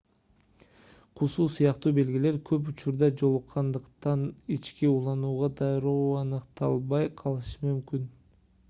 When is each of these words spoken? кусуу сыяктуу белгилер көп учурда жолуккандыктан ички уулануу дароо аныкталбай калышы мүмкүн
кусуу 1.19 1.45
сыяктуу 1.55 1.91
белгилер 1.97 2.39
көп 2.51 2.71
учурда 2.73 3.09
жолуккандыктан 3.23 4.25
ички 4.57 4.91
уулануу 4.95 5.39
дароо 5.61 6.03
аныкталбай 6.25 7.11
калышы 7.23 7.63
мүмкүн 7.71 8.13